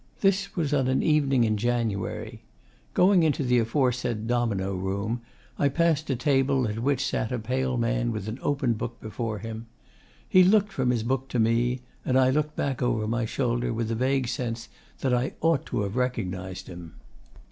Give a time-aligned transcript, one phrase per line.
[0.21, 2.41] This was on an evening in January.
[2.95, 5.21] Going into the aforesaid domino room,
[5.59, 9.37] I passed a table at which sat a pale man with an open book before
[9.37, 9.67] him.
[10.27, 13.91] He looked from his book to me, and I looked back over my shoulder with
[13.91, 14.69] a vague sense
[15.01, 16.93] that I ought to have recognised him.